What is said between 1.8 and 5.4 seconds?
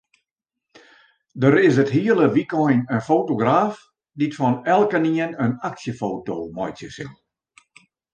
it hiele wykein in fotograaf dy't fan elkenien